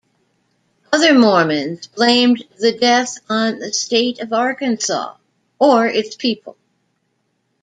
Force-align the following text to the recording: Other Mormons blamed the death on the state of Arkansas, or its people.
Other 0.91 1.13
Mormons 1.13 1.85
blamed 1.85 2.43
the 2.57 2.71
death 2.71 3.19
on 3.29 3.59
the 3.59 3.71
state 3.71 4.19
of 4.19 4.33
Arkansas, 4.33 5.13
or 5.59 5.85
its 5.85 6.15
people. 6.15 6.57